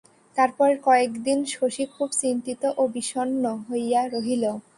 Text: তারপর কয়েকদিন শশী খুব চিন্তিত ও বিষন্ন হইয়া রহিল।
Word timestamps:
তারপর 0.35 0.69
কয়েকদিন 0.85 1.39
শশী 1.53 1.83
খুব 1.95 2.09
চিন্তিত 2.21 2.61
ও 2.77 2.83
বিষন্ন 2.95 3.43
হইয়া 3.67 4.01
রহিল। 4.07 4.43